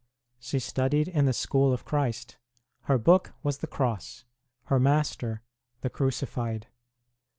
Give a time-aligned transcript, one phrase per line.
[0.39, 2.37] She studied in the school of Christ;
[2.85, 4.25] her book was the Cross;
[4.63, 5.43] her Master
[5.81, 6.65] the Crucified.